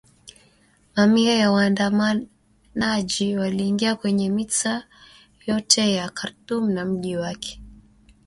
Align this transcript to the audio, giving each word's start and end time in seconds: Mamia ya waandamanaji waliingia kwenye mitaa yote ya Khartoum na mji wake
Mamia 0.95 1.33
ya 1.35 1.51
waandamanaji 1.51 3.37
waliingia 3.37 3.95
kwenye 3.95 4.29
mitaa 4.29 4.83
yote 5.45 5.93
ya 5.93 6.09
Khartoum 6.09 6.69
na 6.71 6.85
mji 6.85 7.17
wake 7.17 7.61